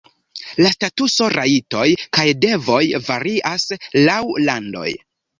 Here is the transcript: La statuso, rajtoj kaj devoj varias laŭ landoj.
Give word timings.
La 0.65 0.69
statuso, 0.75 1.25
rajtoj 1.33 1.83
kaj 2.17 2.25
devoj 2.45 2.79
varias 3.09 3.67
laŭ 4.07 4.17
landoj. 4.49 4.87